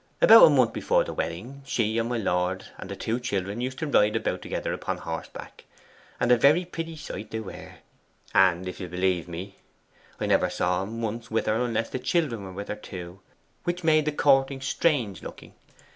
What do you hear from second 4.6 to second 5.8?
upon horseback,